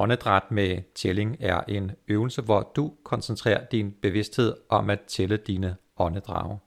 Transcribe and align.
Åndedræt 0.00 0.50
med 0.50 0.82
tælling 0.94 1.36
er 1.40 1.60
en 1.68 1.92
øvelse, 2.08 2.42
hvor 2.42 2.72
du 2.76 2.94
koncentrerer 3.04 3.66
din 3.66 3.92
bevidsthed 3.92 4.56
om 4.68 4.90
at 4.90 5.00
tælle 5.00 5.36
dine 5.36 5.76
åndedrag. 5.96 6.58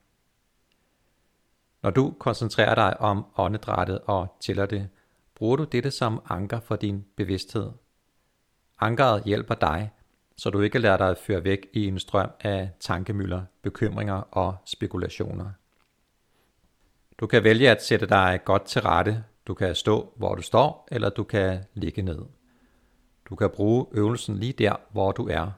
Når 1.83 1.89
du 1.89 2.15
koncentrerer 2.20 2.75
dig 2.75 3.02
om 3.02 3.25
åndedrættet 3.38 3.99
og 3.99 4.38
tæller 4.39 4.65
det, 4.65 4.89
bruger 5.36 5.55
du 5.55 5.63
dette 5.63 5.91
som 5.91 6.21
anker 6.29 6.59
for 6.59 6.75
din 6.75 7.05
bevidsthed. 7.15 7.71
Ankeret 8.79 9.23
hjælper 9.23 9.55
dig, 9.55 9.91
så 10.38 10.50
du 10.50 10.61
ikke 10.61 10.79
lader 10.79 10.98
dig 10.98 11.18
føre 11.18 11.43
væk 11.43 11.68
i 11.73 11.86
en 11.88 12.00
strøm 12.00 12.29
af 12.39 12.70
tankemøller, 12.79 13.43
bekymringer 13.61 14.16
og 14.16 14.55
spekulationer. 14.66 15.52
Du 17.20 17.27
kan 17.27 17.43
vælge 17.43 17.70
at 17.70 17.84
sætte 17.84 18.05
dig 18.05 18.39
godt 18.45 18.66
til 18.66 18.82
rette. 18.82 19.23
Du 19.48 19.54
kan 19.54 19.75
stå, 19.75 20.13
hvor 20.16 20.36
du 20.36 20.41
står, 20.41 20.88
eller 20.91 21.09
du 21.09 21.23
kan 21.23 21.63
ligge 21.73 22.02
ned. 22.02 22.20
Du 23.32 23.36
kan 23.36 23.50
bruge 23.50 23.86
øvelsen 23.91 24.38
lige 24.38 24.54
der, 24.54 24.75
hvor 24.91 25.11
du 25.11 25.28
er. 25.28 25.51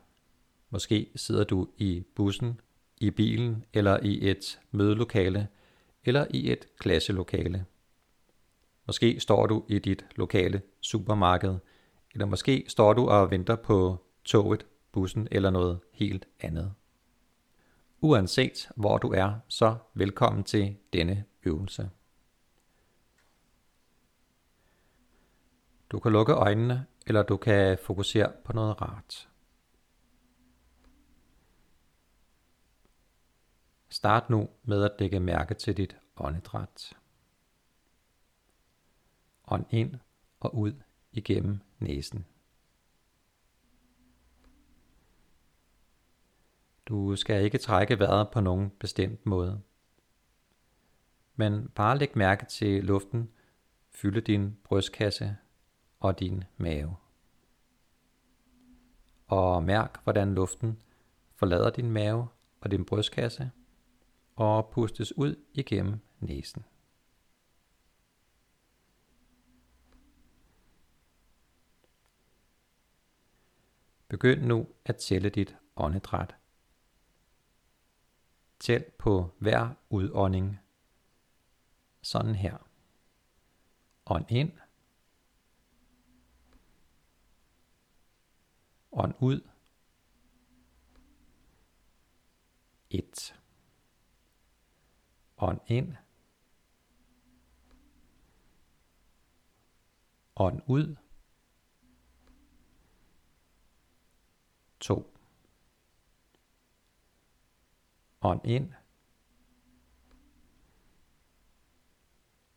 Måske 0.69 1.11
sidder 1.15 1.43
du 1.43 1.67
i 1.77 2.03
bussen, 2.15 2.61
i 2.97 3.11
bilen 3.11 3.65
eller 3.73 3.99
i 4.03 4.29
et 4.29 4.59
mødelokale 4.71 5.47
eller 6.03 6.27
i 6.29 6.51
et 6.51 6.67
klasselokale. 6.79 7.65
Måske 8.87 9.19
står 9.19 9.47
du 9.47 9.63
i 9.67 9.79
dit 9.79 10.05
lokale 10.15 10.61
supermarked, 10.81 11.55
eller 12.13 12.25
måske 12.25 12.65
står 12.67 12.93
du 12.93 13.07
og 13.07 13.31
venter 13.31 13.55
på 13.55 14.05
toget, 14.25 14.65
bussen 14.91 15.27
eller 15.31 15.49
noget 15.49 15.79
helt 15.91 16.27
andet. 16.39 16.73
Uanset 18.01 18.69
hvor 18.75 18.97
du 18.97 19.11
er, 19.11 19.33
så 19.47 19.75
velkommen 19.93 20.43
til 20.43 20.75
denne 20.93 21.25
øvelse. 21.43 21.89
Du 25.89 25.99
kan 25.99 26.11
lukke 26.11 26.33
øjnene, 26.33 26.85
eller 27.05 27.23
du 27.23 27.37
kan 27.37 27.77
fokusere 27.77 28.31
på 28.43 28.53
noget 28.53 28.81
rart. 28.81 29.29
Start 33.89 34.29
nu 34.29 34.49
med 34.63 34.83
at 34.83 34.91
lægge 34.99 35.19
mærke 35.19 35.53
til 35.53 35.77
dit 35.77 35.97
åndedræt. 36.15 36.93
Ånd 39.47 39.65
ind 39.69 39.95
og 40.39 40.55
ud 40.55 40.73
igennem 41.11 41.59
næsen. 41.79 42.25
Du 46.85 47.15
skal 47.15 47.43
ikke 47.43 47.57
trække 47.57 47.99
vejret 47.99 48.29
på 48.31 48.41
nogen 48.41 48.69
bestemt 48.69 49.25
måde. 49.25 49.61
Men 51.35 51.69
bare 51.69 51.97
læg 51.97 52.17
mærke 52.17 52.45
til 52.45 52.83
luften 52.83 53.31
fylde 53.89 54.21
din 54.21 54.57
brystkasse 54.63 55.37
og 56.03 56.19
din 56.19 56.43
mave. 56.57 56.95
Og 59.27 59.63
mærk, 59.63 60.03
hvordan 60.03 60.35
luften 60.35 60.81
forlader 61.35 61.69
din 61.69 61.91
mave 61.91 62.27
og 62.61 62.71
din 62.71 62.85
brystkasse 62.85 63.51
og 64.35 64.69
pustes 64.69 65.17
ud 65.17 65.35
igennem 65.53 65.99
næsen. 66.19 66.65
Begynd 74.07 74.41
nu 74.41 74.67
at 74.85 74.97
tælle 74.97 75.29
dit 75.29 75.57
åndedræt. 75.75 76.35
Tæl 78.59 78.85
på 78.99 79.29
hver 79.39 79.73
udånding. 79.89 80.59
Sådan 82.01 82.35
her. 82.35 82.57
Ånd 84.05 84.31
ind. 84.31 84.51
Ånd 88.95 89.13
ud. 89.19 89.49
1. 92.89 93.35
Ånd 95.37 95.61
ind. 95.67 95.95
Ånd 100.35 100.61
ud. 100.67 100.95
2. 104.79 105.13
Ånd 108.21 108.45
ind. 108.45 108.73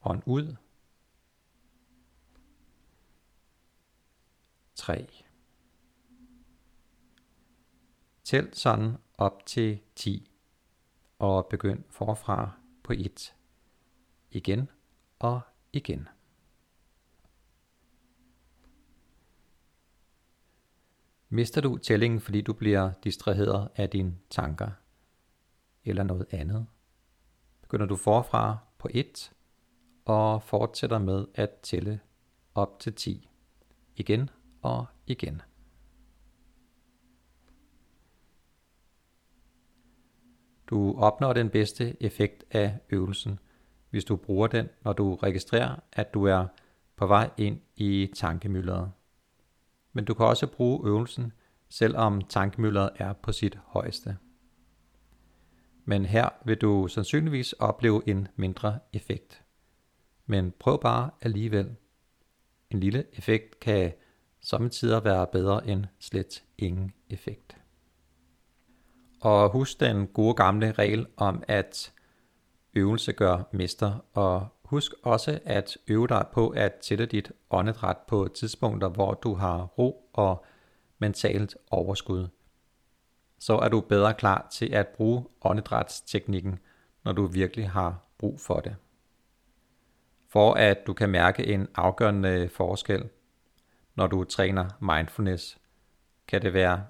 Ånd 0.01 0.23
ud. 0.27 0.57
3. 4.75 5.26
Tæl 8.27 8.55
sådan 8.55 8.97
op 9.19 9.47
til 9.47 9.81
10 9.95 10.31
og 11.19 11.47
begynd 11.47 11.85
forfra 11.91 12.51
på 12.83 12.93
1. 12.93 13.35
Igen 14.31 14.71
og 15.19 15.41
igen. 15.73 16.09
Mister 21.29 21.61
du 21.61 21.79
tællingen, 21.79 22.21
fordi 22.21 22.41
du 22.41 22.53
bliver 22.53 22.93
distraheret 23.05 23.69
af 23.77 23.91
dine 23.91 24.19
tanker 24.31 24.71
eller 25.85 26.03
noget 26.03 26.27
andet? 26.31 26.67
Begynder 27.63 27.87
du 27.87 27.97
forfra 27.97 28.59
på 28.79 28.89
1 28.91 29.33
og 30.05 30.43
fortsætter 30.43 30.99
med 30.99 31.27
at 31.35 31.51
tælle 31.63 32.01
op 32.55 32.81
til 32.81 32.95
10. 32.95 33.29
Igen 33.97 34.31
og 34.63 34.87
igen. 35.07 35.43
Du 40.71 40.99
opnår 40.99 41.33
den 41.33 41.51
bedste 41.51 42.03
effekt 42.03 42.45
af 42.51 42.79
øvelsen, 42.91 43.39
hvis 43.91 44.05
du 44.05 44.17
bruger 44.17 44.47
den, 44.47 44.69
når 44.85 44.93
du 44.93 45.15
registrerer, 45.15 45.77
at 45.93 46.15
du 46.15 46.25
er 46.25 46.47
på 46.97 47.07
vej 47.07 47.31
ind 47.37 47.61
i 47.77 48.11
tankemylderet. 48.15 48.93
Men 49.93 50.05
du 50.05 50.15
kan 50.15 50.27
også 50.27 50.47
bruge 50.47 50.89
øvelsen, 50.89 51.33
selvom 51.69 52.23
tankemylderet 52.23 52.91
er 52.97 53.13
på 53.13 53.33
sit 53.33 53.59
højeste. 53.67 54.17
Men 55.85 56.05
her 56.05 56.29
vil 56.45 56.57
du 56.57 56.89
sandsynligvis 56.89 57.53
opleve 57.53 58.03
en 58.09 58.29
mindre 58.37 58.79
effekt. 58.93 59.43
Men 60.27 60.53
prøv 60.59 60.81
bare 60.81 61.11
alligevel. 61.23 61.77
En 62.71 62.81
lille 62.81 63.05
effekt 63.13 63.61
kan 63.61 63.93
samtidig 64.41 65.05
være 65.05 65.27
bedre 65.27 65.67
end 65.67 65.85
slet 65.99 66.45
ingen 66.59 66.93
effekt. 67.11 67.57
Og 69.21 69.51
husk 69.51 69.81
den 69.81 70.07
gode 70.07 70.35
gamle 70.35 70.73
regel 70.73 71.07
om, 71.17 71.43
at 71.49 71.93
øvelse 72.75 73.13
gør 73.13 73.43
mester, 73.53 74.05
og 74.15 74.49
husk 74.65 74.93
også 75.03 75.39
at 75.45 75.77
øve 75.89 76.07
dig 76.09 76.27
på 76.33 76.49
at 76.49 76.75
tælle 76.75 77.07
dit 77.07 77.33
åndedræt 77.51 77.97
på 78.09 78.29
tidspunkter, 78.35 78.89
hvor 78.89 79.15
du 79.15 79.35
har 79.35 79.65
ro 79.65 80.11
og 80.13 80.45
mentalt 80.99 81.57
overskud. 81.71 82.29
Så 83.39 83.59
er 83.59 83.69
du 83.69 83.81
bedre 83.81 84.15
klar 84.15 84.49
til 84.53 84.75
at 84.75 84.89
bruge 84.89 85.25
åndedrætsteknikken, 85.43 86.59
når 87.05 87.13
du 87.13 87.27
virkelig 87.27 87.71
har 87.71 88.03
brug 88.19 88.41
for 88.41 88.61
det. 88.61 88.77
For 90.29 90.55
at 90.55 90.87
du 90.87 90.93
kan 90.93 91.09
mærke 91.09 91.47
en 91.47 91.69
afgørende 91.75 92.49
forskel, 92.49 93.09
når 93.95 94.07
du 94.07 94.25
træner 94.25 94.69
mindfulness, 94.81 95.59
kan 96.29 96.43
det 96.43 96.53
være 96.53 96.85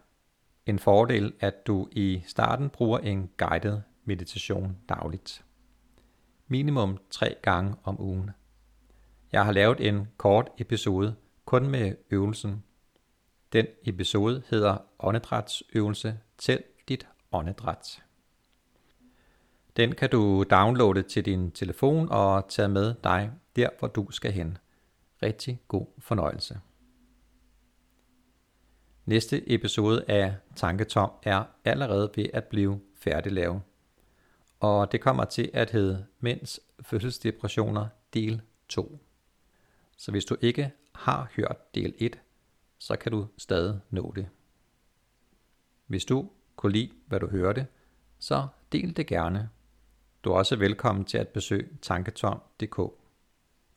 en 0.66 0.78
fordel, 0.78 1.32
at 1.41 1.66
du 1.66 1.88
i 1.93 2.22
starten 2.27 2.71
bruger 2.71 2.99
en 2.99 3.31
guided 3.37 3.81
meditation 4.04 4.77
dagligt. 4.88 5.44
Minimum 6.49 6.99
tre 7.10 7.37
gange 7.43 7.75
om 7.84 8.00
ugen. 8.00 8.31
Jeg 9.32 9.44
har 9.44 9.53
lavet 9.53 9.88
en 9.88 10.09
kort 10.16 10.49
episode 10.59 11.15
kun 11.44 11.69
med 11.69 11.94
øvelsen. 12.10 12.65
Den 13.53 13.66
episode 13.84 14.43
hedder 14.50 14.76
åndedrætsøvelse 14.99 16.19
til 16.38 16.62
dit 16.88 17.06
åndedræt. 17.32 18.02
Den 19.76 19.94
kan 19.94 20.11
du 20.11 20.44
downloade 20.50 21.02
til 21.02 21.25
din 21.25 21.50
telefon 21.50 22.08
og 22.11 22.49
tage 22.49 22.69
med 22.69 22.94
dig 23.05 23.32
der, 23.56 23.69
hvor 23.79 23.88
du 23.88 24.11
skal 24.11 24.32
hen. 24.32 24.58
Rigtig 25.23 25.61
god 25.69 25.87
fornøjelse. 25.99 26.61
Næste 29.06 29.53
episode 29.53 30.05
af 30.08 30.35
Tanketom 30.56 31.11
er 31.23 31.44
allerede 31.64 32.11
ved 32.17 32.26
at 32.32 32.44
blive 32.44 32.81
færdiglavet. 32.94 33.62
Og 34.61 34.93
det 34.93 35.00
kommer 35.00 35.25
til 35.25 35.50
at 35.53 35.70
hedde 35.70 36.06
Mænds 36.20 36.61
fødselsdepressioner 36.81 37.88
del 38.14 38.43
2. 38.69 38.99
Så 39.97 40.11
hvis 40.11 40.25
du 40.25 40.37
ikke 40.41 40.70
har 40.94 41.31
hørt 41.37 41.75
del 41.75 41.94
1, 41.99 42.19
så 42.79 42.97
kan 42.97 43.12
du 43.12 43.26
stadig 43.38 43.81
nå 43.91 44.12
det. 44.17 44.29
Hvis 45.87 46.05
du 46.05 46.31
kunne 46.56 46.73
lide, 46.73 46.93
hvad 47.06 47.20
du 47.20 47.29
hørte, 47.29 47.67
så 48.19 48.47
del 48.73 48.97
det 48.97 49.06
gerne. 49.06 49.49
Du 50.25 50.31
er 50.31 50.37
også 50.37 50.56
velkommen 50.56 51.05
til 51.05 51.19
at 51.19 51.29
besøge 51.29 51.69
tanketom.dk. 51.82 52.81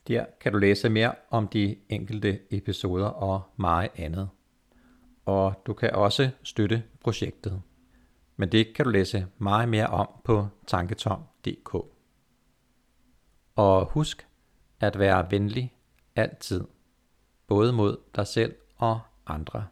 Der 0.08 0.24
kan 0.40 0.52
du 0.52 0.58
læse 0.58 0.88
mere 0.88 1.14
om 1.30 1.48
de 1.48 1.76
enkelte 1.88 2.40
episoder 2.50 3.06
og 3.06 3.42
meget 3.56 3.90
andet 3.96 4.28
og 5.30 5.62
du 5.66 5.72
kan 5.74 5.94
også 5.94 6.30
støtte 6.42 6.82
projektet. 7.00 7.62
Men 8.36 8.52
det 8.52 8.74
kan 8.74 8.84
du 8.84 8.90
læse 8.90 9.26
meget 9.38 9.68
mere 9.68 9.86
om 9.86 10.08
på 10.24 10.48
tanketom.dk. 10.66 11.74
Og 13.56 13.86
husk 13.86 14.26
at 14.80 14.98
være 14.98 15.30
venlig 15.30 15.74
altid, 16.16 16.64
både 17.46 17.72
mod 17.72 17.96
dig 18.16 18.26
selv 18.26 18.54
og 18.76 19.00
andre. 19.26 19.66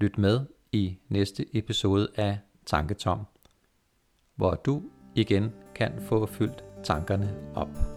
Lyt 0.00 0.18
med 0.18 0.46
i 0.72 0.98
næste 1.08 1.56
episode 1.56 2.08
af 2.16 2.38
Tanketom, 2.66 3.26
hvor 4.34 4.54
du 4.54 4.82
igen 5.14 5.52
kan 5.74 6.02
få 6.02 6.26
fyldt 6.26 6.64
tankerne 6.84 7.52
op. 7.54 7.89